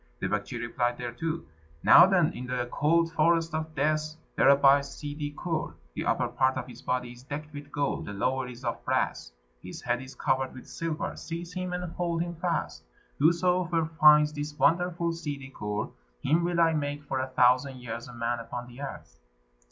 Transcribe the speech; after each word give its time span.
The 0.19 0.27
Baktschi 0.27 0.59
replied 0.59 0.97
thereto, 0.97 1.43
"Now, 1.83 2.07
then, 2.07 2.33
in 2.33 2.47
the 2.47 2.67
cold 2.71 3.11
Forest 3.13 3.53
of 3.53 3.75
Death 3.75 4.15
there 4.35 4.49
abides 4.49 4.87
Ssidi 4.89 5.35
Kur; 5.37 5.75
the 5.93 6.05
upper 6.07 6.27
part 6.27 6.57
of 6.57 6.65
his 6.65 6.81
body 6.81 7.11
is 7.11 7.21
decked 7.21 7.53
with 7.53 7.71
gold, 7.71 8.07
the 8.07 8.11
lower 8.13 8.47
is 8.47 8.65
of 8.65 8.83
brass, 8.83 9.31
his 9.61 9.83
head 9.83 10.01
is 10.01 10.15
covered 10.15 10.55
with 10.55 10.67
silver. 10.67 11.15
Seize 11.15 11.53
him 11.53 11.71
and 11.71 11.91
hold 11.93 12.23
him 12.23 12.33
fast. 12.33 12.83
Whosoever 13.19 13.85
finds 13.85 14.33
this 14.33 14.57
wonderful 14.57 15.11
Ssidi 15.11 15.53
Kur, 15.53 15.91
him 16.23 16.43
will 16.43 16.59
I 16.59 16.73
make 16.73 17.03
for 17.03 17.19
a 17.19 17.27
thousand 17.29 17.77
years 17.77 18.07
a 18.07 18.13
man 18.15 18.39
upon 18.39 18.65
the 18.67 18.81
earth." 18.81 19.19